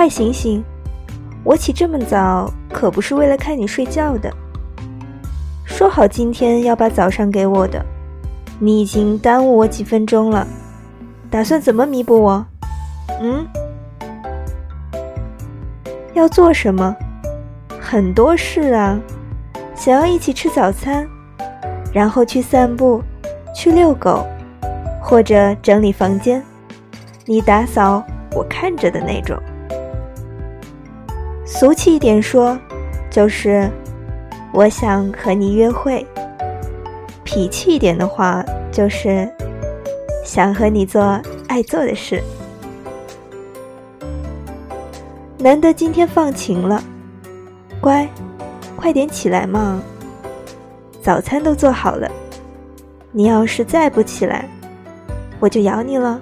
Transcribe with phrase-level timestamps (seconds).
[0.00, 0.64] 快醒醒！
[1.44, 4.32] 我起这么早可不是为了看你睡觉的。
[5.66, 7.84] 说好今天要把早上给我的，
[8.58, 10.46] 你已经耽误我几分钟了，
[11.28, 12.46] 打算怎么弥补我？
[13.20, 13.46] 嗯？
[16.14, 16.96] 要做什么？
[17.78, 18.98] 很多事啊，
[19.74, 21.06] 想要一起吃早餐，
[21.92, 23.02] 然后去散步，
[23.54, 24.26] 去遛狗，
[24.98, 26.42] 或者整理房间，
[27.26, 29.38] 你打扫，我看着的那种。
[31.50, 32.56] 俗气一点说，
[33.10, 33.68] 就是
[34.52, 36.06] 我想和你约会；
[37.24, 39.28] 脾气一点的话，就是
[40.24, 42.22] 想和你做爱做的事。
[45.38, 46.80] 难得今天放晴了。
[47.80, 48.08] 乖，
[48.76, 49.82] 快点起来嘛！
[51.02, 52.08] 早餐都做好了，
[53.10, 54.48] 你要是再不起来，
[55.40, 56.20] 我就咬你了。